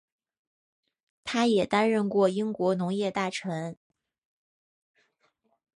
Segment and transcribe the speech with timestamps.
[1.23, 3.77] 他也担任过英国农业大臣。